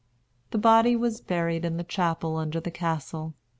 The 0.49 0.57
body 0.57 0.95
was 0.95 1.21
buried 1.21 1.63
in 1.63 1.77
the 1.77 1.83
chapel 1.83 2.35
under 2.35 2.59
the 2.59 2.71
castle. 2.71 3.35